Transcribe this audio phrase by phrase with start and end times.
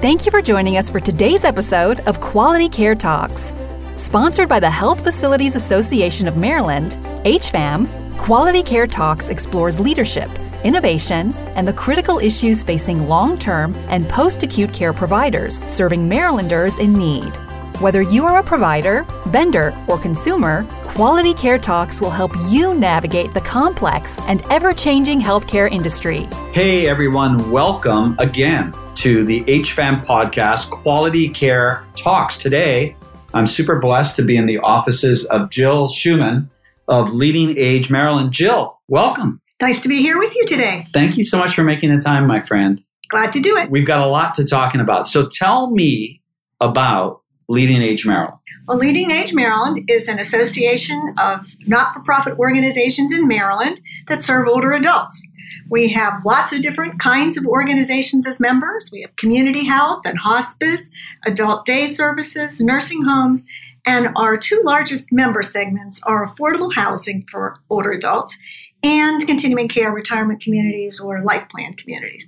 [0.00, 3.52] Thank you for joining us for today's episode of Quality Care Talks.
[3.96, 10.30] Sponsored by the Health Facilities Association of Maryland, HFAM, Quality Care Talks explores leadership,
[10.62, 16.78] innovation, and the critical issues facing long term and post acute care providers serving Marylanders
[16.78, 17.32] in need.
[17.80, 20.62] Whether you are a provider, vendor, or consumer,
[20.98, 26.26] Quality Care Talks will help you navigate the complex and ever changing healthcare industry.
[26.52, 32.36] Hey everyone, welcome again to the HFAM podcast, Quality Care Talks.
[32.36, 32.96] Today,
[33.32, 36.50] I'm super blessed to be in the offices of Jill Schumann
[36.88, 38.32] of Leading Age Maryland.
[38.32, 39.40] Jill, welcome.
[39.62, 40.84] Nice to be here with you today.
[40.92, 42.82] Thank you so much for making the time, my friend.
[43.08, 43.70] Glad to do it.
[43.70, 45.06] We've got a lot to talking about.
[45.06, 46.22] So tell me
[46.60, 48.37] about Leading Age Maryland.
[48.68, 54.22] Well, Leading Age Maryland is an association of not for profit organizations in Maryland that
[54.22, 55.26] serve older adults.
[55.70, 58.90] We have lots of different kinds of organizations as members.
[58.92, 60.90] We have community health and hospice,
[61.24, 63.42] adult day services, nursing homes,
[63.86, 68.36] and our two largest member segments are affordable housing for older adults
[68.82, 72.26] and continuing care retirement communities or life plan communities.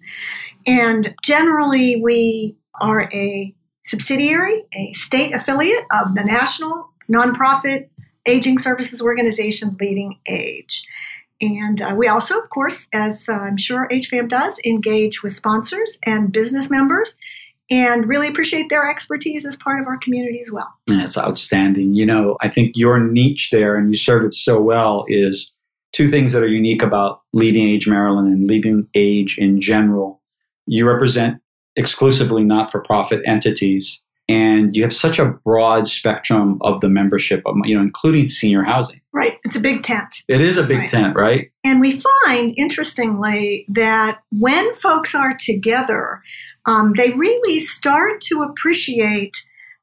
[0.66, 3.54] And generally, we are a
[3.90, 7.88] subsidiary, a state affiliate of the national nonprofit
[8.26, 10.86] aging services organization Leading Age.
[11.40, 15.98] And uh, we also, of course, as uh, I'm sure HFAM does, engage with sponsors
[16.04, 17.16] and business members
[17.70, 20.68] and really appreciate their expertise as part of our community as well.
[20.86, 21.94] That's outstanding.
[21.94, 25.52] You know, I think your niche there, and you serve it so well, is
[25.92, 30.20] two things that are unique about Leading Age Maryland and Leading Age in general.
[30.66, 31.40] You represent
[31.80, 37.42] exclusively not for profit entities and you have such a broad spectrum of the membership,
[37.64, 39.00] you know, including senior housing.
[39.12, 39.38] Right.
[39.42, 40.22] It's a big tent.
[40.28, 40.88] It is a big right.
[40.88, 41.50] tent, right?
[41.64, 46.22] And we find, interestingly, that when folks are together,
[46.64, 49.34] um, they really start to appreciate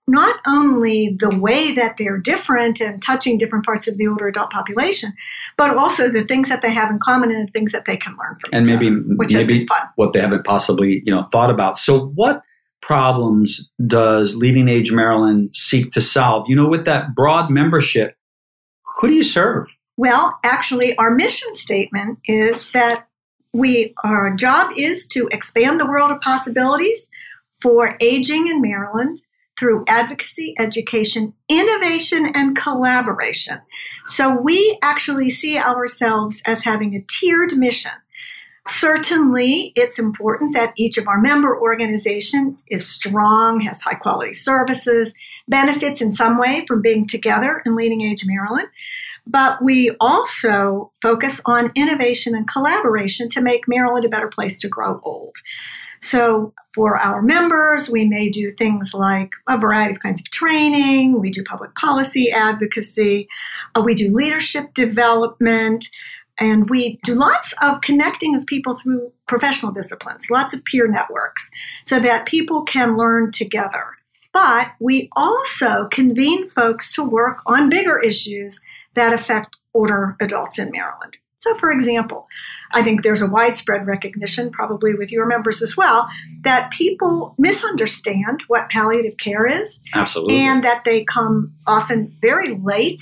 [0.08, 4.50] not only the way that they're different and touching different parts of the older adult
[4.50, 5.14] population,
[5.58, 8.16] but also the things that they have in common and the things that they can
[8.18, 11.78] learn from and maybe other, which maybe what they haven't possibly you know thought about.
[11.78, 12.42] So what
[12.82, 16.46] problems does Leading Age Maryland seek to solve?
[16.48, 18.16] You know, with that broad membership,
[19.00, 19.68] who do you serve?
[19.98, 23.08] Well, actually, our mission statement is that
[23.52, 27.10] we our job is to expand the world of possibilities
[27.60, 29.20] for aging in Maryland
[29.58, 33.60] through advocacy, education, innovation, and collaboration.
[34.06, 37.92] So we actually see ourselves as having a tiered mission.
[38.68, 45.14] Certainly, it's important that each of our member organizations is strong, has high quality services,
[45.48, 48.68] benefits in some way from being together in Leading Age Maryland.
[49.26, 54.70] But we also focus on innovation and collaboration to make Maryland a better place to
[54.70, 55.36] grow old.
[56.02, 61.20] So, for our members, we may do things like a variety of kinds of training,
[61.20, 63.28] we do public policy advocacy,
[63.76, 65.90] uh, we do leadership development.
[66.40, 71.50] And we do lots of connecting of people through professional disciplines, lots of peer networks,
[71.84, 73.98] so that people can learn together.
[74.34, 78.62] But we also convene folks to work on bigger issues
[78.94, 81.18] that affect older adults in Maryland.
[81.40, 82.28] So, for example,
[82.72, 86.08] I think there's a widespread recognition, probably with your members as well,
[86.42, 89.80] that people misunderstand what palliative care is.
[89.94, 90.36] Absolutely.
[90.38, 93.02] And that they come often very late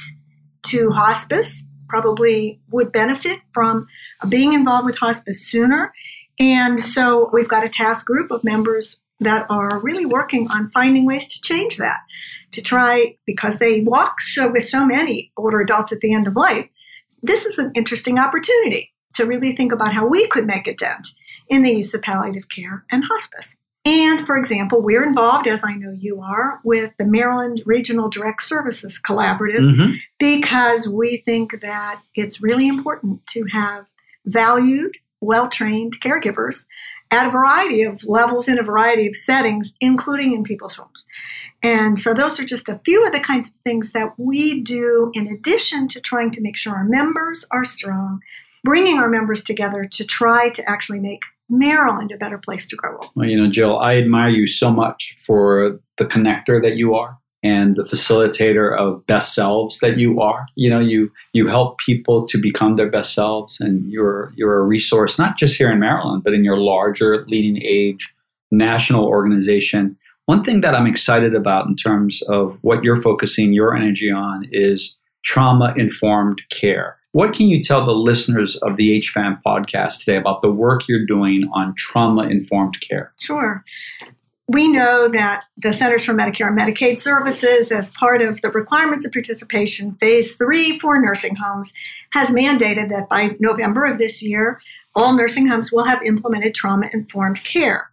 [0.67, 3.87] to hospice probably would benefit from
[4.27, 5.93] being involved with hospice sooner.
[6.39, 11.05] And so we've got a task group of members that are really working on finding
[11.05, 11.99] ways to change that,
[12.51, 16.35] to try, because they walk so with so many older adults at the end of
[16.35, 16.67] life,
[17.23, 21.09] this is an interesting opportunity to really think about how we could make a dent
[21.47, 23.57] in the use of palliative care and hospice.
[23.85, 28.41] And for example, we're involved, as I know you are, with the Maryland Regional Direct
[28.41, 29.93] Services Collaborative mm-hmm.
[30.17, 33.85] because we think that it's really important to have
[34.25, 36.65] valued, well trained caregivers
[37.11, 41.05] at a variety of levels in a variety of settings, including in people's homes.
[41.61, 45.11] And so, those are just a few of the kinds of things that we do
[45.13, 48.21] in addition to trying to make sure our members are strong,
[48.65, 52.99] bringing our members together to try to actually make Maryland a better place to grow
[53.15, 57.17] Well, you know, Jill, I admire you so much for the connector that you are
[57.43, 60.47] and the facilitator of best selves that you are.
[60.55, 64.63] You know, you you help people to become their best selves and you're you're a
[64.63, 68.13] resource not just here in Maryland, but in your larger leading age
[68.51, 69.95] national organization.
[70.25, 74.47] One thing that I'm excited about in terms of what you're focusing your energy on
[74.51, 76.97] is trauma informed care.
[77.15, 81.05] What can you tell the listeners of the HFAM podcast today about the work you're
[81.05, 83.13] doing on trauma informed care?
[83.17, 83.63] Sure.
[84.49, 89.05] we know that the Centers for Medicare and Medicaid Services, as part of the requirements
[89.05, 91.71] of participation, phase three for nursing homes,
[92.11, 94.59] has mandated that by November of this year,
[94.93, 97.91] all nursing homes will have implemented trauma informed care.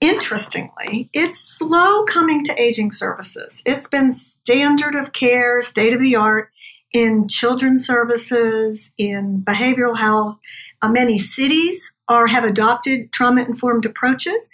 [0.00, 3.64] Interestingly, it's slow coming to aging services.
[3.66, 6.50] It's been standard of care, state of the art
[6.92, 10.38] in children's services, in behavioral health.
[10.82, 14.48] Uh, many cities are have adopted trauma informed approaches.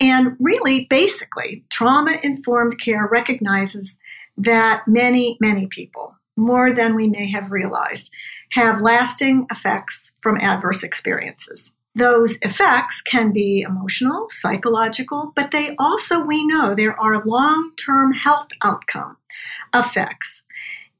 [0.00, 3.98] And really, basically, trauma informed care recognizes
[4.38, 8.12] that many, many people, more than we may have realized,
[8.52, 11.72] have lasting effects from adverse experiences.
[11.94, 18.12] Those effects can be emotional, psychological, but they also, we know, there are long term
[18.12, 19.16] health outcome
[19.74, 20.44] effects.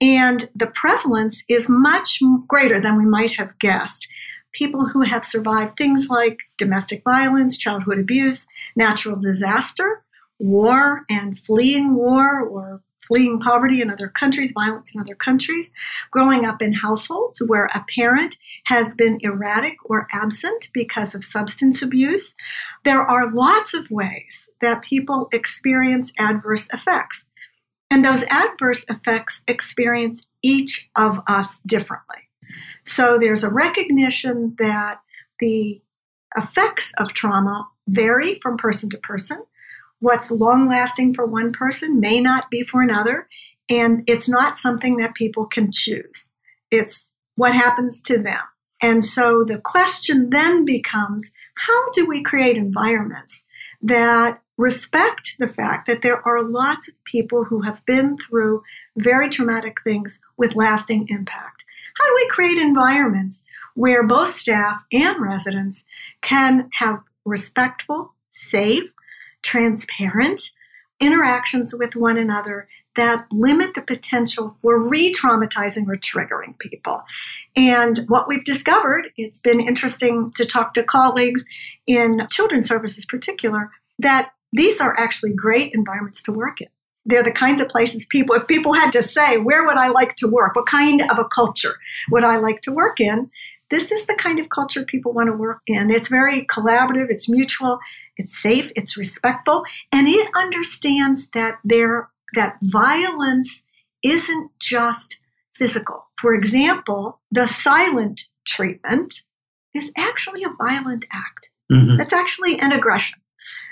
[0.00, 4.08] And the prevalence is much greater than we might have guessed
[4.52, 10.02] people who have survived things like domestic violence, childhood abuse, natural disaster,
[10.38, 15.72] war and fleeing war or fleeing poverty in other countries, violence in other countries,
[16.12, 18.36] growing up in households where a parent
[18.66, 22.36] has been erratic or absent because of substance abuse.
[22.84, 27.26] There are lots of ways that people experience adverse effects.
[27.90, 32.28] And those adverse effects experience each of us differently.
[32.84, 35.00] So there's a recognition that
[35.40, 35.82] the
[36.36, 39.44] effects of trauma vary from person to person.
[39.98, 43.28] What's long lasting for one person may not be for another.
[43.68, 46.28] And it's not something that people can choose.
[46.70, 48.40] It's what happens to them.
[48.82, 53.44] And so the question then becomes how do we create environments
[53.82, 58.62] that respect the fact that there are lots of people who have been through
[58.96, 61.64] very traumatic things with lasting impact?
[61.98, 63.42] How do we create environments
[63.74, 65.84] where both staff and residents
[66.20, 68.92] can have respectful, safe,
[69.42, 70.50] transparent
[71.00, 77.02] interactions with one another that limit the potential for re traumatizing or triggering people.
[77.56, 81.44] And what we've discovered, it's been interesting to talk to colleagues
[81.86, 86.68] in children's services, particular, that these are actually great environments to work in.
[87.06, 90.16] They're the kinds of places people, if people had to say, where would I like
[90.16, 90.54] to work?
[90.54, 91.74] What kind of a culture
[92.10, 93.30] would I like to work in?
[93.70, 95.90] This is the kind of culture people want to work in.
[95.90, 97.78] It's very collaborative, it's mutual,
[98.16, 103.62] it's safe, it's respectful, and it understands that there that violence
[104.02, 105.18] isn't just
[105.54, 106.08] physical.
[106.18, 109.22] For example, the silent treatment
[109.74, 111.48] is actually a violent act.
[111.70, 111.96] Mm-hmm.
[111.96, 113.20] That's actually an aggression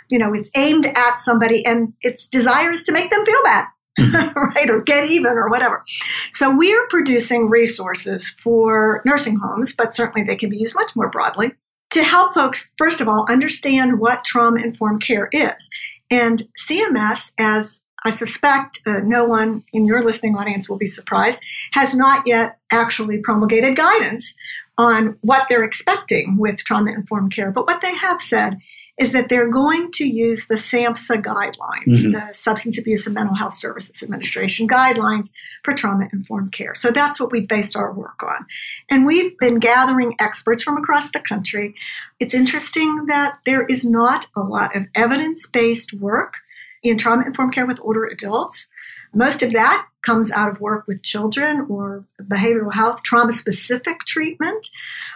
[0.08, 3.66] you know, it's aimed at somebody and its desire is to make them feel bad.
[3.98, 4.38] Mm-hmm.
[4.56, 5.84] right, or get even, or whatever.
[6.30, 11.10] So, we're producing resources for nursing homes, but certainly they can be used much more
[11.10, 11.52] broadly
[11.90, 15.68] to help folks, first of all, understand what trauma informed care is.
[16.10, 21.42] And CMS, as I suspect uh, no one in your listening audience will be surprised,
[21.72, 24.36] has not yet actually promulgated guidance
[24.76, 27.50] on what they're expecting with trauma informed care.
[27.50, 28.58] But what they have said
[28.98, 32.12] is that they're going to use the SAMHSA guidelines, mm-hmm.
[32.12, 35.30] the Substance Abuse and Mental Health Services Administration guidelines
[35.62, 36.74] for trauma informed care.
[36.74, 38.44] So that's what we've based our work on.
[38.90, 41.74] And we've been gathering experts from across the country.
[42.18, 46.34] It's interesting that there is not a lot of evidence based work
[46.82, 48.68] in trauma informed care with older adults.
[49.14, 54.68] Most of that comes out of work with children or behavioral health trauma specific treatment.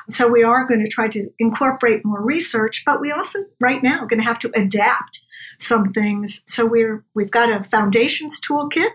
[0.09, 4.01] So we are going to try to incorporate more research, but we also right now
[4.01, 5.25] are going to have to adapt
[5.59, 6.43] some things.
[6.47, 8.91] So we're we've got a foundations toolkit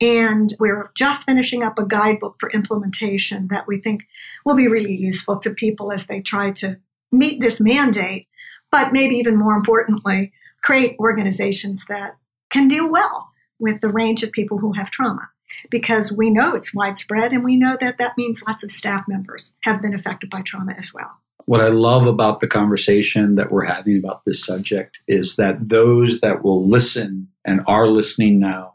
[0.00, 4.02] and we're just finishing up a guidebook for implementation that we think
[4.44, 6.78] will be really useful to people as they try to
[7.12, 8.26] meet this mandate,
[8.70, 10.32] but maybe even more importantly,
[10.62, 12.16] create organizations that
[12.50, 15.28] can deal well with the range of people who have trauma
[15.70, 19.54] because we know it's widespread and we know that that means lots of staff members
[19.62, 21.10] have been affected by trauma as well.
[21.46, 26.20] What I love about the conversation that we're having about this subject is that those
[26.20, 28.74] that will listen and are listening now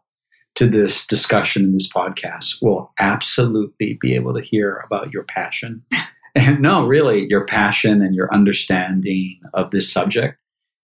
[0.56, 5.84] to this discussion in this podcast will absolutely be able to hear about your passion.
[6.36, 10.38] and no, really, your passion and your understanding of this subject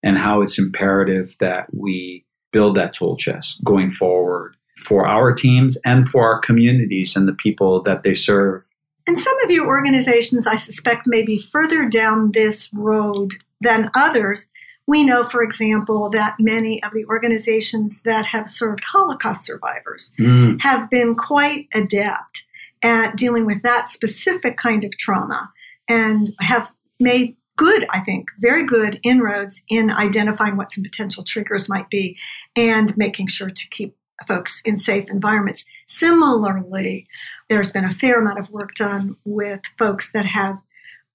[0.04, 5.78] and how it's imperative that we build that tool chest going forward for our teams
[5.86, 8.64] and for our communities and the people that they serve.
[9.08, 14.48] And some of your organizations, I suspect, may be further down this road than others.
[14.88, 20.62] We know, for example, that many of the organizations that have served Holocaust survivors mm.
[20.62, 22.46] have been quite adept
[22.84, 25.52] at dealing with that specific kind of trauma
[25.88, 31.70] and have made good, I think, very good inroads in identifying what some potential triggers
[31.70, 32.18] might be
[32.56, 33.96] and making sure to keep
[34.28, 35.64] folks in safe environments.
[35.88, 37.06] Similarly,
[37.50, 40.58] there's been a fair amount of work done with folks that have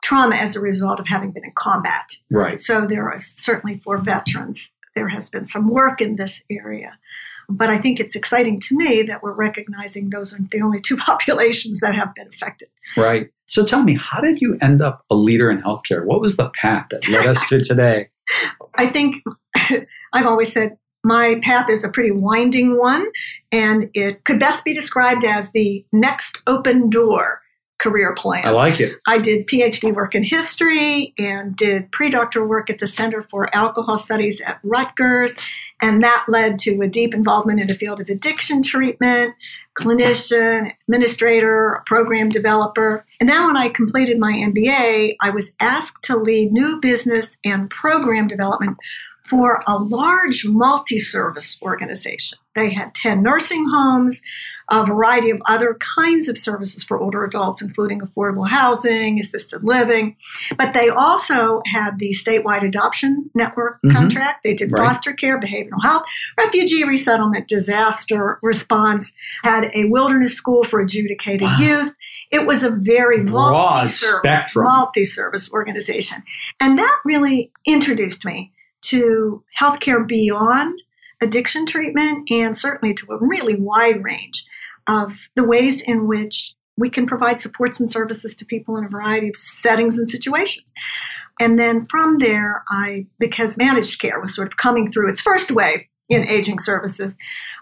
[0.04, 2.12] trauma as a result of having been in combat.
[2.30, 2.62] Right.
[2.62, 6.96] So there is certainly for veterans, there has been some work in this area.
[7.48, 10.96] But I think it's exciting to me that we're recognizing those are the only two
[11.08, 12.68] populations that have been affected.
[12.96, 13.30] Right.
[13.46, 16.04] So tell me, how did you end up a leader in healthcare?
[16.04, 18.08] What was the path that led us to today?
[18.74, 19.22] I think
[20.12, 23.06] I've always said my path is a pretty winding one,
[23.52, 27.40] and it could best be described as the next open door
[27.78, 28.46] career plan.
[28.46, 28.96] I like it.
[29.06, 33.98] I did PhD work in history and did pre-doctoral work at the Center for Alcohol
[33.98, 35.36] Studies at Rutgers,
[35.80, 39.34] and that led to a deep involvement in the field of addiction treatment,
[39.78, 43.04] clinician, administrator, program developer.
[43.20, 47.68] And then when I completed my MBA, I was asked to lead new business and
[47.68, 48.78] program development
[49.22, 52.38] for a large multi service organization.
[52.54, 54.22] They had 10 nursing homes,
[54.70, 60.16] a variety of other kinds of services for older adults, including affordable housing, assisted living.
[60.56, 63.96] But they also had the statewide adoption network mm-hmm.
[63.96, 64.42] contract.
[64.42, 64.88] They did right.
[64.88, 66.04] foster care, behavioral health,
[66.36, 71.56] refugee resettlement, disaster response, had a wilderness school for adjudicated wow.
[71.58, 71.94] youth.
[72.32, 76.24] It was a very multi-service, multi-service organization.
[76.58, 80.82] And that really introduced me to healthcare beyond
[81.20, 84.44] addiction treatment and certainly to a really wide range
[84.88, 88.88] of the ways in which we can provide supports and services to people in a
[88.88, 90.72] variety of settings and situations.
[91.40, 95.50] And then from there, I, because managed care was sort of coming through its first
[95.50, 97.16] wave in aging services,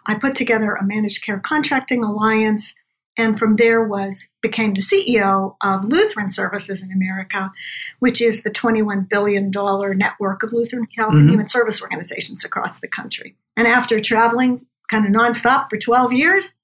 [0.07, 2.75] I put together a managed care contracting alliance
[3.16, 7.52] and from there was became the CEO of Lutheran Services in America,
[8.00, 11.19] which is the 21 billion dollar network of Lutheran health mm-hmm.
[11.19, 13.37] and human service organizations across the country.
[13.57, 16.57] And after traveling kind of nonstop for 12 years,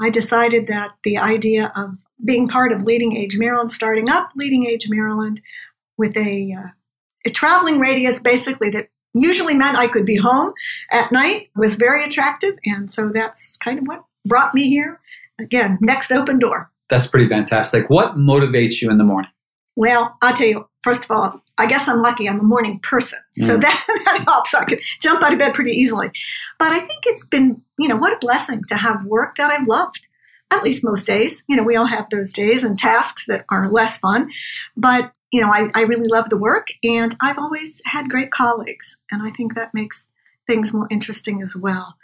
[0.00, 4.66] I decided that the idea of being part of Leading Age Maryland, starting up Leading
[4.66, 5.40] Age Maryland
[5.96, 6.68] with a, uh,
[7.26, 10.52] a traveling radius basically that usually meant I could be home
[10.90, 12.54] at night was very attractive.
[12.64, 15.00] And so that's kind of what brought me here
[15.40, 16.70] again, next open door.
[16.88, 17.88] That's pretty fantastic.
[17.88, 19.30] What motivates you in the morning?
[19.76, 23.18] Well, I'll tell you, first of all, I guess I'm lucky I'm a morning person.
[23.40, 23.44] Mm.
[23.44, 24.54] So that, that helps.
[24.54, 26.10] I can jump out of bed pretty easily.
[26.58, 29.66] But I think it's been, you know, what a blessing to have work that I've
[29.66, 30.06] loved,
[30.52, 31.44] at least most days.
[31.48, 34.30] You know, we all have those days and tasks that are less fun.
[34.76, 38.96] But, you know, I, I really love the work and I've always had great colleagues.
[39.10, 40.06] And I think that makes
[40.46, 41.94] things more interesting as well.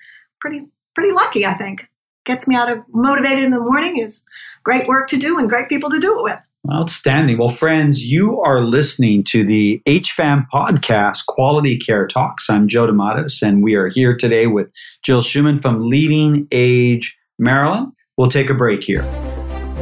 [0.40, 1.86] Pretty, pretty lucky, I think
[2.24, 4.22] gets me out of motivated in the morning is
[4.62, 6.38] great work to do and great people to do it with.
[6.68, 7.38] Outstanding.
[7.38, 12.50] Well, friends, you are listening to the HFAM podcast, Quality Care Talks.
[12.50, 14.68] I'm Joe DeMattos, and we are here today with
[15.02, 17.92] Jill Schumann from Leading Age Maryland.
[18.18, 19.02] We'll take a break here.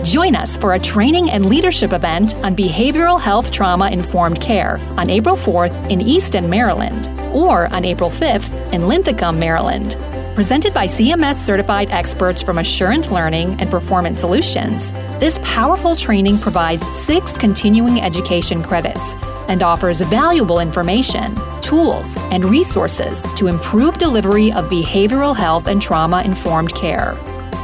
[0.05, 5.11] Join us for a training and leadership event on behavioral health trauma informed care on
[5.11, 9.97] April 4th in Easton, Maryland, or on April 5th in Linthicum, Maryland
[10.39, 14.93] presented by CMS certified experts from Assurant Learning and Performance Solutions.
[15.19, 19.15] This powerful training provides six continuing education credits
[19.49, 26.23] and offers valuable information, tools, and resources to improve delivery of behavioral health and trauma
[26.23, 27.17] informed care.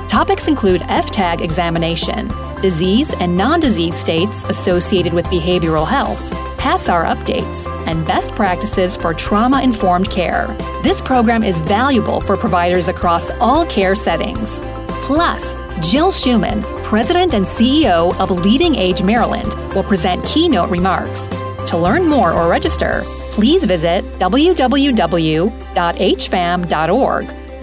[0.09, 2.29] Topics include FTAG examination,
[2.61, 9.13] disease and non disease states associated with behavioral health PASRR updates, and best practices for
[9.13, 10.47] trauma informed care.
[10.83, 14.61] This program is valuable for providers across all care settings.
[15.05, 21.27] Plus, Jill Schumann, President and CEO of Leading Age Maryland, will present keynote remarks.
[21.67, 23.03] To learn more or register,
[23.33, 24.85] please visit www.hfam.org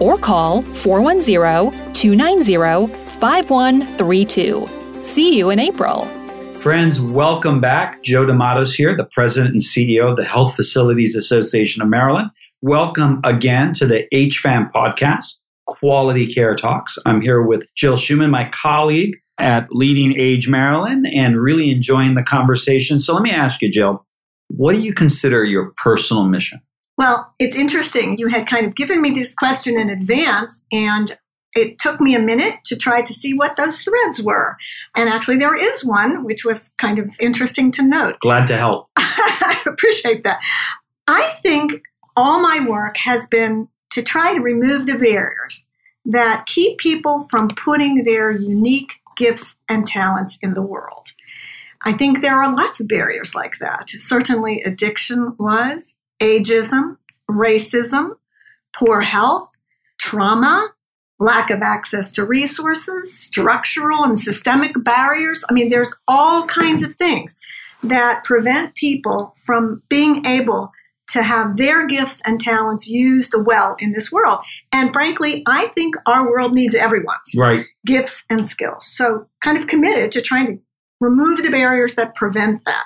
[0.02, 5.04] or call 410 290 5132.
[5.04, 6.06] See you in April.
[6.56, 8.04] Friends, welcome back.
[8.04, 12.30] Joe DeMattos here, the president and CEO of the Health Facilities Association of Maryland.
[12.62, 16.98] Welcome again to the HFAM podcast, Quality Care Talks.
[17.06, 22.24] I'm here with Jill Schumann, my colleague at Leading Age Maryland, and really enjoying the
[22.24, 23.00] conversation.
[23.00, 24.06] So let me ask you, Jill,
[24.48, 26.62] what do you consider your personal mission?
[26.98, 28.18] Well, it's interesting.
[28.20, 31.18] You had kind of given me this question in advance, and
[31.56, 34.56] it took me a minute to try to see what those threads were.
[34.96, 38.18] And actually, there is one, which was kind of interesting to note.
[38.22, 38.90] Glad to help.
[38.98, 40.40] I appreciate that.
[41.08, 41.82] I think
[42.16, 45.68] all my work has been to try to remove the barriers
[46.06, 51.14] that keep people from putting their unique gifts and talents in the world.
[51.84, 53.90] I think there are lots of barriers like that.
[53.90, 56.98] Certainly, addiction was, ageism,
[57.30, 58.18] racism,
[58.76, 59.50] poor health,
[60.00, 60.70] trauma,
[61.20, 65.46] lack of access to resources, structural and systemic barriers.
[65.50, 67.36] I mean, there's all kinds of things
[67.84, 70.72] that prevent people from being able
[71.12, 74.40] to have their gifts and talents used well in this world.
[74.72, 77.66] And frankly, I think our world needs everyone's right.
[77.86, 78.88] gifts and skills.
[78.88, 80.64] So, kind of committed to trying to
[81.00, 82.86] remove the barriers that prevent that.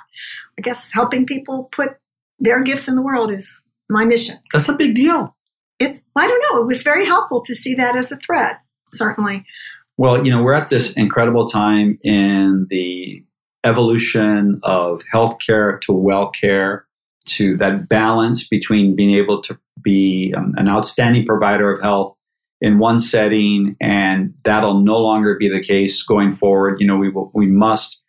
[0.58, 1.90] I guess helping people put
[2.38, 4.36] their gifts in the world is my mission.
[4.52, 5.36] That's a big deal.
[5.78, 8.56] It's, I don't know, it was very helpful to see that as a thread,
[8.92, 9.44] certainly.
[9.98, 13.22] Well, you know, we're at this incredible time in the
[13.64, 16.85] evolution of healthcare to well care
[17.26, 22.16] to that balance between being able to be um, an outstanding provider of health
[22.60, 26.80] in one setting and that'll no longer be the case going forward.
[26.80, 28.00] You know we we must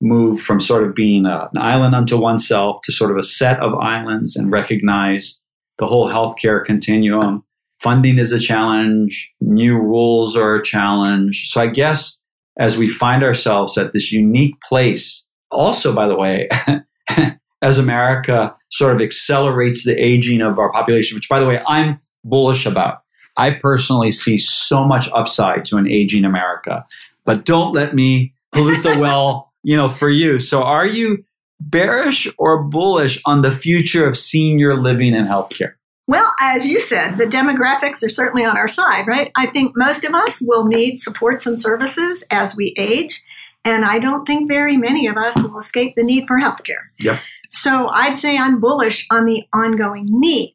[0.00, 3.58] move from sort of being a, an island unto oneself to sort of a set
[3.60, 5.40] of islands and recognize
[5.78, 7.42] the whole healthcare continuum.
[7.80, 9.32] Funding is a challenge.
[9.40, 11.44] New rules are a challenge.
[11.46, 12.18] So i guess
[12.58, 16.48] as we find ourselves at this unique place also by the way
[17.64, 21.98] as America sort of accelerates the aging of our population, which, by the way, I'm
[22.22, 23.02] bullish about.
[23.38, 26.84] I personally see so much upside to an aging America,
[27.24, 30.38] but don't let me pollute the well, you know, for you.
[30.38, 31.24] So, are you
[31.58, 35.72] bearish or bullish on the future of senior living and healthcare?
[36.06, 39.32] Well, as you said, the demographics are certainly on our side, right?
[39.38, 43.24] I think most of us will need supports and services as we age.
[43.64, 46.90] And I don't think very many of us will escape the need for healthcare.
[47.00, 47.18] Yep.
[47.54, 50.54] So I'd say I'm bullish on the ongoing need,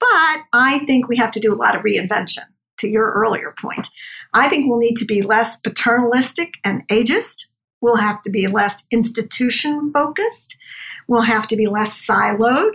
[0.00, 2.42] but I think we have to do a lot of reinvention
[2.78, 3.88] to your earlier point.
[4.34, 7.46] I think we'll need to be less paternalistic and ageist.
[7.80, 10.56] We'll have to be less institution focused.
[11.06, 12.72] We'll have to be less siloed.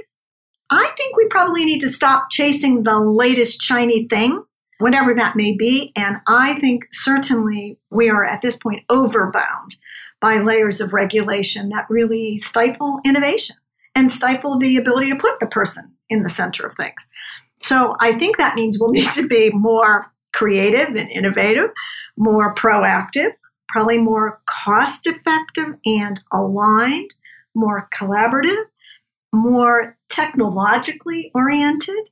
[0.69, 4.41] I think we probably need to stop chasing the latest shiny thing,
[4.79, 5.91] whatever that may be.
[5.97, 9.75] And I think certainly we are at this point overbound
[10.21, 13.57] by layers of regulation that really stifle innovation
[13.95, 17.07] and stifle the ability to put the person in the center of things.
[17.59, 21.69] So I think that means we'll need to be more creative and innovative,
[22.17, 23.31] more proactive,
[23.69, 27.11] probably more cost effective and aligned,
[27.55, 28.65] more collaborative,
[29.33, 32.09] more technologically oriented.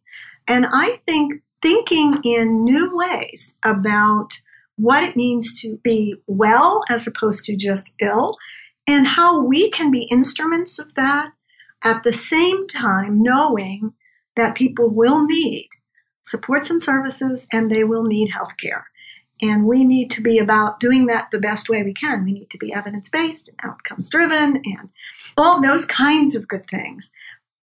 [0.47, 4.33] And I think thinking in new ways about
[4.75, 8.37] what it means to be well as opposed to just ill
[8.87, 11.31] and how we can be instruments of that
[11.83, 13.93] at the same time knowing
[14.35, 15.69] that people will need
[16.21, 18.87] supports and services and they will need health care.
[19.41, 22.23] And we need to be about doing that the best way we can.
[22.23, 24.89] We need to be evidence based and outcomes driven and
[25.35, 27.11] all those kinds of good things.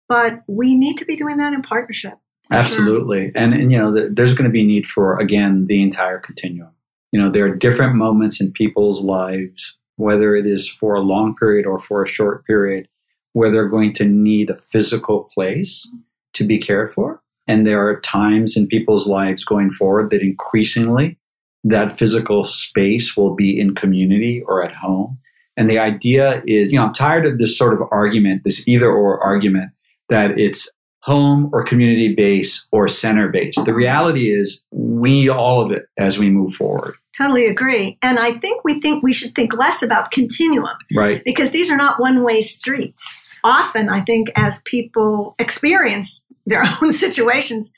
[0.08, 2.14] But we need to be doing that in partnership.
[2.50, 3.26] Absolutely.
[3.26, 3.32] Sure.
[3.36, 6.72] And, and, you know, there's going to be need for, again, the entire continuum.
[7.12, 11.34] You know, there are different moments in people's lives, whether it is for a long
[11.36, 12.88] period or for a short period,
[13.32, 15.90] where they're going to need a physical place
[16.34, 17.20] to be cared for.
[17.46, 21.18] And there are times in people's lives going forward that increasingly
[21.64, 25.18] that physical space will be in community or at home.
[25.56, 28.90] And the idea is, you know, I'm tired of this sort of argument, this either
[28.90, 29.70] or argument
[30.08, 33.54] that it's home or community base or center base.
[33.64, 36.94] The reality is we need all of it as we move forward.
[37.16, 37.98] Totally agree.
[38.02, 40.76] And I think we think we should think less about continuum.
[40.94, 41.22] Right.
[41.24, 46.92] Because these are not one way streets often I think as people experience their own
[46.92, 47.72] situations,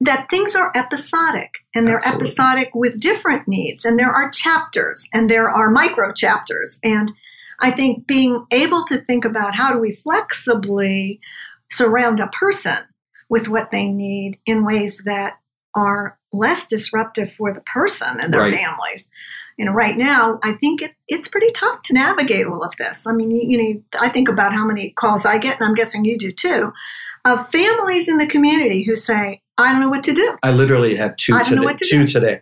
[0.00, 2.28] that things are episodic and they're Absolutely.
[2.28, 6.78] episodic with different needs and there are chapters and there are micro chapters.
[6.82, 7.12] And
[7.60, 11.20] I think being able to think about how do we flexibly
[11.70, 12.78] surround a person
[13.28, 15.34] with what they need in ways that
[15.74, 18.54] are less disruptive for the person and their right.
[18.54, 19.08] families
[19.60, 23.06] you know, right now, I think it, it's pretty tough to navigate all of this.
[23.06, 25.74] I mean, you, you know, I think about how many calls I get, and I'm
[25.74, 26.72] guessing you do too,
[27.26, 30.34] of families in the community who say, I don't know what to do.
[30.42, 31.74] I literally had two today.
[31.74, 32.06] To two do.
[32.06, 32.40] today.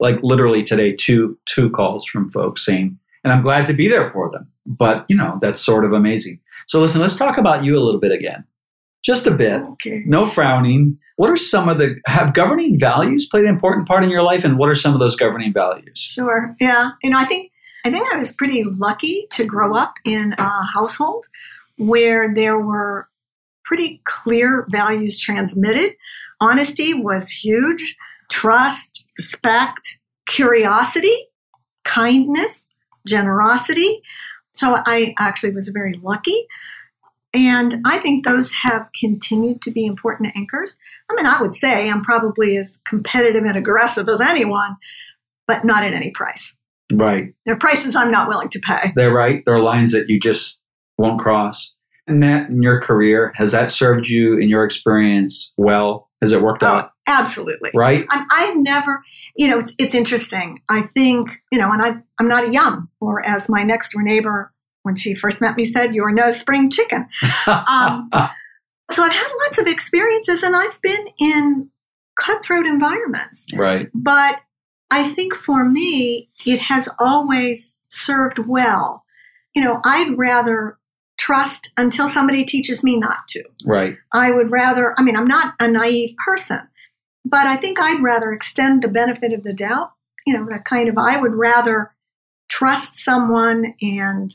[0.00, 4.10] Like literally today, two two calls from folks saying, and I'm glad to be there
[4.10, 4.48] for them.
[4.66, 6.40] But you know, that's sort of amazing.
[6.66, 8.42] So listen, let's talk about you a little bit again.
[9.04, 9.62] Just a bit.
[9.62, 10.02] Okay.
[10.04, 14.10] No frowning what are some of the have governing values played an important part in
[14.10, 14.44] your life?
[14.44, 15.98] And what are some of those governing values?
[15.98, 16.54] Sure.
[16.60, 16.90] Yeah.
[17.02, 17.50] You know i think
[17.84, 21.26] i think i was pretty lucky to grow up in a household
[21.76, 23.08] where there were
[23.64, 25.92] pretty clear values transmitted.
[26.40, 27.96] Honesty was huge.
[28.30, 31.14] Trust respect curiosity
[31.86, 32.68] kindness
[33.06, 34.02] generosity.
[34.52, 36.46] So I actually was very lucky.
[37.36, 40.76] And I think those have continued to be important anchors.
[41.10, 44.76] I mean, I would say I'm probably as competitive and aggressive as anyone,
[45.46, 46.56] but not at any price.
[46.92, 47.34] Right.
[47.44, 48.92] There are prices I'm not willing to pay.
[48.96, 49.42] They're right.
[49.44, 50.58] There are lines that you just
[50.96, 51.74] won't cross.
[52.06, 56.08] And that in your career, has that served you in your experience well?
[56.22, 56.92] Has it worked oh, out?
[57.08, 57.70] Oh, absolutely.
[57.74, 58.06] Right?
[58.10, 59.02] I'm, I've never,
[59.36, 60.62] you know, it's, it's interesting.
[60.70, 64.02] I think, you know, and I, I'm not a yum, or as my next door
[64.02, 64.52] neighbor,
[64.86, 67.08] when she first met me, said, You're no spring chicken.
[67.46, 68.08] um,
[68.90, 71.68] so I've had lots of experiences and I've been in
[72.18, 73.44] cutthroat environments.
[73.52, 73.90] right.
[73.92, 74.40] But
[74.90, 79.04] I think for me, it has always served well.
[79.54, 80.78] You know, I'd rather
[81.18, 83.42] trust until somebody teaches me not to.
[83.64, 83.96] Right.
[84.14, 86.60] I would rather, I mean, I'm not a naive person,
[87.24, 89.90] but I think I'd rather extend the benefit of the doubt.
[90.26, 91.92] You know, that kind of, I would rather
[92.48, 94.34] trust someone and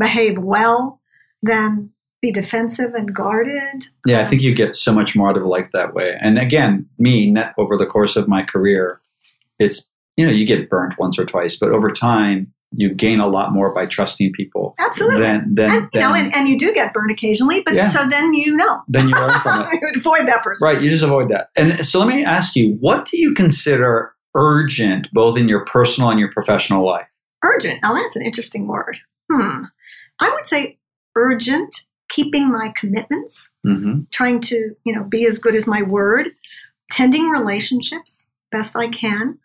[0.00, 1.00] behave well
[1.42, 1.90] than
[2.22, 3.86] be defensive and guarded.
[4.06, 6.16] Yeah, I think you get so much more out of life that way.
[6.20, 9.00] And again, me, net over the course of my career,
[9.58, 13.26] it's, you know, you get burnt once or twice, but over time, you gain a
[13.26, 14.74] lot more by trusting people.
[14.78, 15.20] Absolutely.
[15.20, 17.86] Than, than, and, you know, and, and you do get burned occasionally, but Yeah.
[17.88, 18.82] so then you know.
[18.86, 19.96] then you learn from it.
[19.96, 20.66] Avoid that person.
[20.66, 21.48] Right, you just avoid that.
[21.56, 26.10] And so let me ask you, what do you consider urgent both in your personal
[26.10, 27.06] and your professional life?
[27.42, 27.82] Urgent.
[27.82, 28.98] Now that's an interesting word.
[29.32, 29.64] Hmm.
[30.20, 30.78] I would say
[31.16, 36.28] urgent, keeping my commitments, hmm trying to, you know, be as good as my word,
[36.90, 39.38] tending relationships best I can.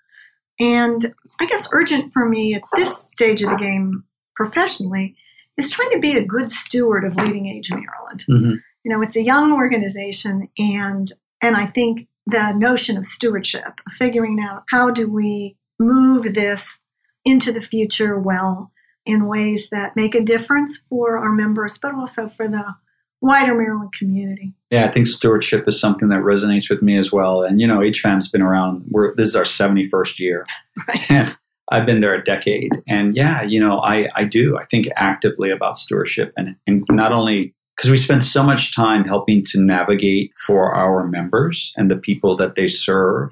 [0.60, 4.04] And I guess urgent for me at this stage of the game
[4.36, 5.16] professionally
[5.58, 8.26] is trying to be a good steward of Leading Age Maryland.
[8.28, 11.12] hmm You know, it's a young organization and
[11.42, 16.82] and I think the notion of stewardship, figuring out how do we move this
[17.24, 18.72] into the future well
[19.06, 22.76] in ways that make a difference for our members, but also for the
[23.22, 24.54] wider Maryland community.
[24.70, 27.44] Yeah, I think stewardship is something that resonates with me as well.
[27.44, 28.86] And you know, HFAM's been around.
[28.90, 30.46] We're this is our seventy first year,
[30.88, 31.10] Right.
[31.10, 31.38] and
[31.72, 32.72] I've been there a decade.
[32.88, 34.58] And yeah, you know, I I do.
[34.58, 39.04] I think actively about stewardship, and and not only because we spend so much time
[39.04, 43.32] helping to navigate for our members and the people that they serve,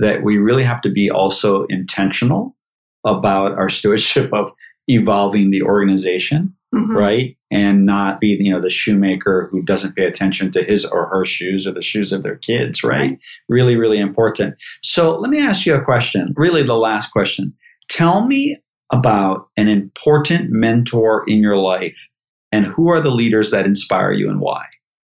[0.00, 2.56] that we really have to be also intentional
[3.04, 4.50] about our stewardship of
[4.88, 6.94] evolving the organization Mhm.
[6.94, 7.36] right?
[7.50, 11.24] And not be, you know, the shoemaker who doesn't pay attention to his or her
[11.24, 12.98] shoes or the shoes of their kids, right?
[12.98, 13.18] Right.
[13.48, 14.54] Really, really important.
[14.82, 17.54] So let me ask you a question, really the last question.
[17.88, 18.58] Tell me
[18.92, 22.08] about an important mentor in your life
[22.52, 24.66] and who are the leaders that inspire you and why?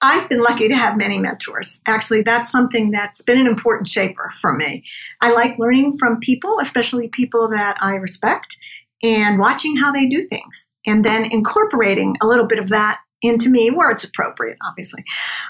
[0.03, 1.81] I've been lucky to have many mentors.
[1.87, 4.83] Actually, that's something that's been an important shaper for me.
[5.21, 8.57] I like learning from people, especially people that I respect,
[9.03, 13.51] and watching how they do things, and then incorporating a little bit of that into
[13.51, 15.05] me where it's appropriate, obviously.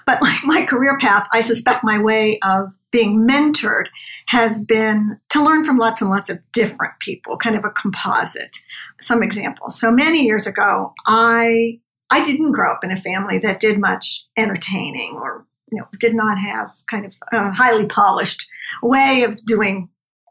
[0.07, 3.87] But like my career path, I suspect my way of being mentored
[4.27, 8.59] has been to learn from lots and lots of different people, kind of a composite.
[9.01, 9.79] Some examples.
[9.79, 14.27] So many years ago, I I didn't grow up in a family that did much
[14.37, 18.49] entertaining or you know did not have kind of a highly polished
[18.83, 19.89] way of doing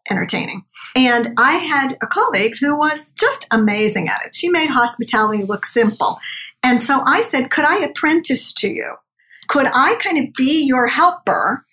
[0.09, 0.63] entertaining.
[0.95, 4.35] And I had a colleague who was just amazing at it.
[4.35, 6.19] She made hospitality look simple.
[6.63, 8.95] And so I said, "Could I apprentice to you?
[9.47, 11.65] Could I kind of be your helper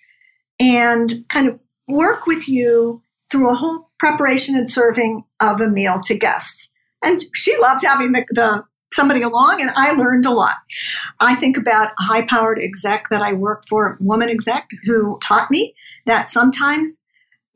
[0.61, 6.01] and kind of work with you through a whole preparation and serving of a meal
[6.05, 6.71] to guests?"
[7.03, 10.57] And she loved having the, the somebody along and I learned a lot.
[11.21, 15.51] I think about a high powered exec that I worked for, woman exec who taught
[15.51, 15.75] me
[16.07, 16.97] that sometimes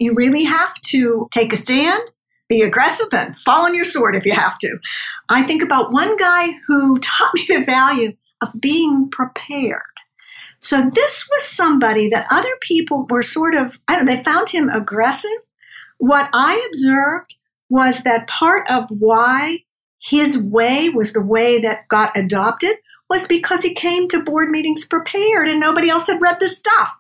[0.00, 2.02] you really have to take a stand,
[2.48, 4.78] be aggressive, and fall on your sword if you have to.
[5.28, 9.82] I think about one guy who taught me the value of being prepared.
[10.60, 14.50] So this was somebody that other people were sort of, I don't know, they found
[14.50, 15.30] him aggressive.
[15.98, 17.36] What I observed
[17.68, 19.58] was that part of why
[20.02, 22.76] his way was the way that got adopted
[23.08, 26.90] was because he came to board meetings prepared and nobody else had read the stuff.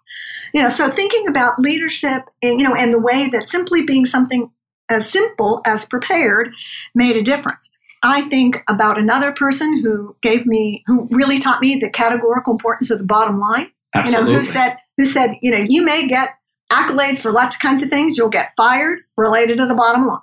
[0.52, 4.04] You know, so thinking about leadership and you know and the way that simply being
[4.04, 4.50] something
[4.88, 6.52] as simple as prepared
[6.94, 7.70] made a difference.
[8.02, 12.90] I think about another person who gave me who really taught me the categorical importance
[12.90, 13.70] of the bottom line.
[13.94, 14.26] Absolutely.
[14.26, 16.30] You know, who said who said, you know, you may get
[16.70, 20.20] accolades for lots of kinds of things, you'll get fired related to the bottom line.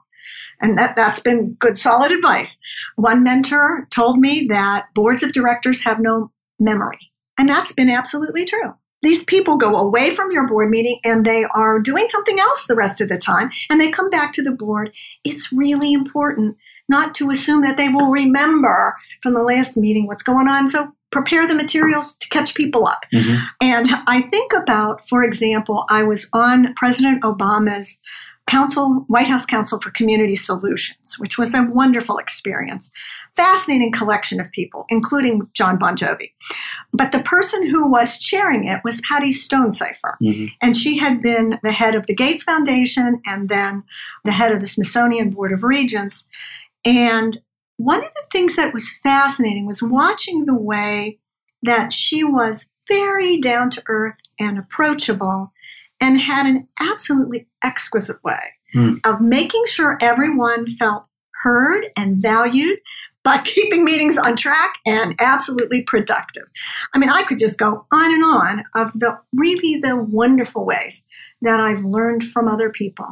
[0.61, 2.57] And that, that's been good, solid advice.
[2.95, 7.11] One mentor told me that boards of directors have no memory.
[7.37, 8.73] And that's been absolutely true.
[9.03, 12.75] These people go away from your board meeting and they are doing something else the
[12.75, 14.91] rest of the time and they come back to the board.
[15.23, 16.57] It's really important
[16.89, 20.67] not to assume that they will remember from the last meeting what's going on.
[20.67, 23.05] So prepare the materials to catch people up.
[23.13, 23.45] Mm-hmm.
[23.61, 27.99] And I think about, for example, I was on President Obama's
[28.47, 32.89] Council, White House Council for Community Solutions, which was a wonderful experience.
[33.35, 36.31] Fascinating collection of people, including John Bon Jovi.
[36.93, 40.15] But the person who was chairing it was Patty Stonesifer.
[40.21, 40.45] Mm-hmm.
[40.61, 43.83] And she had been the head of the Gates Foundation and then
[44.23, 46.27] the head of the Smithsonian Board of Regents.
[46.85, 47.37] And
[47.75, 51.19] one of the things that was fascinating was watching the way
[51.63, 55.51] that she was very down to earth and approachable
[55.99, 58.39] and had an absolutely exquisite way
[58.75, 58.99] mm.
[59.05, 61.07] of making sure everyone felt
[61.43, 62.79] heard and valued,
[63.23, 66.45] but keeping meetings on track and absolutely productive.
[66.93, 71.05] I mean, I could just go on and on of the really the wonderful ways
[71.41, 73.07] that I've learned from other people.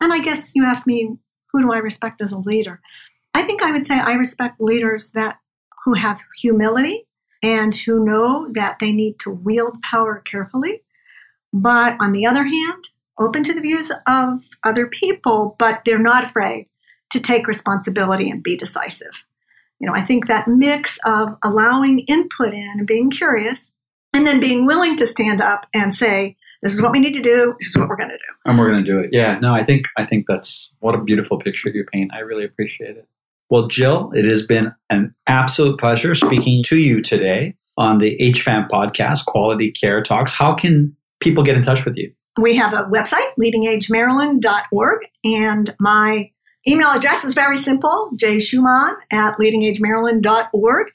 [0.00, 1.16] And I guess you asked me,
[1.52, 2.80] who do I respect as a leader?
[3.32, 5.38] I think I would say I respect leaders that
[5.84, 7.06] who have humility
[7.42, 10.83] and who know that they need to wield power carefully
[11.54, 12.88] but on the other hand,
[13.18, 16.66] open to the views of other people, but they're not afraid
[17.10, 19.24] to take responsibility and be decisive.
[19.78, 23.72] You know, I think that mix of allowing input in and being curious
[24.12, 27.20] and then being willing to stand up and say, this is what we need to
[27.20, 28.34] do, this is what we're going to do.
[28.46, 29.10] And we're going to do it.
[29.12, 32.12] Yeah, no, I think I think that's what a beautiful picture you paint.
[32.12, 33.06] I really appreciate it.
[33.48, 38.68] Well, Jill, it has been an absolute pleasure speaking to you today on the HFAM
[38.68, 40.32] podcast, Quality Care Talks.
[40.32, 42.12] How can people get in touch with you?
[42.40, 46.30] We have a website, leadingagemaryland.org, and my
[46.68, 50.86] email address is very simple, jschumann at leadingagemaryland.org.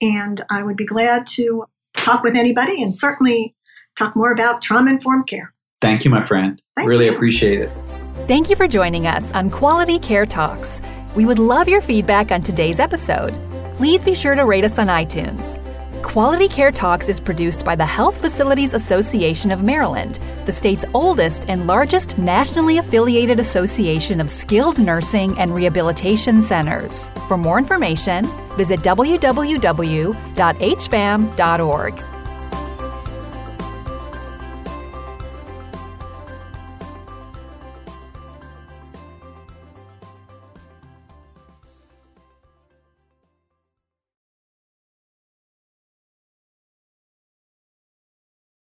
[0.00, 1.64] And I would be glad to
[1.96, 3.54] talk with anybody and certainly
[3.96, 5.52] talk more about trauma informed care.
[5.80, 6.60] Thank you, my friend.
[6.76, 7.14] Thank really you.
[7.14, 7.70] appreciate it.
[8.26, 10.80] Thank you for joining us on Quality Care Talks.
[11.16, 13.34] We would love your feedback on today's episode.
[13.76, 15.58] Please be sure to rate us on iTunes.
[16.02, 21.48] Quality Care Talks is produced by the Health Facilities Association of Maryland, the state's oldest
[21.48, 27.10] and largest nationally affiliated association of skilled nursing and rehabilitation centers.
[27.26, 30.18] For more information, visit www.hfam.org.